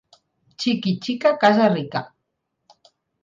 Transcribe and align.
Xic 0.63 0.87
i 0.91 0.93
xica, 1.07 1.33
casa 1.45 1.67
rica. 1.75 2.03